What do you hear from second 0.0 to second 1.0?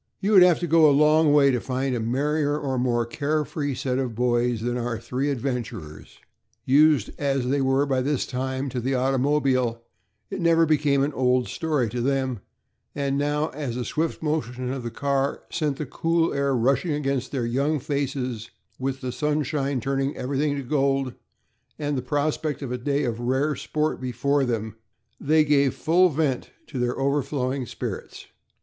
You would have had to go a